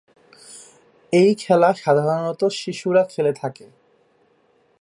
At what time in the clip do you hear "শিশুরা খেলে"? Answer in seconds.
2.51-3.33